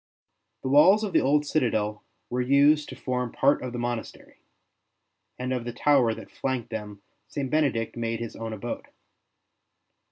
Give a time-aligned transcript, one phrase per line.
[0.63, 4.39] The walls of the old citadel were used to form part of the monastery,
[5.37, 7.51] and of the tower that flanked them St.
[7.51, 8.87] Benedict made his own abode.